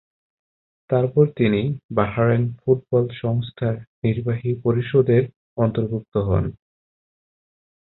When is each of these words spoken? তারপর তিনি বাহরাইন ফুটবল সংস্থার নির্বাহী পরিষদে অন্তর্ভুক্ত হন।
তারপর 0.89 1.25
তিনি 1.37 1.61
বাহরাইন 1.95 2.43
ফুটবল 2.59 3.05
সংস্থার 3.21 3.75
নির্বাহী 4.03 4.51
পরিষদে 4.63 5.17
অন্তর্ভুক্ত 5.57 6.13
হন। 6.27 6.45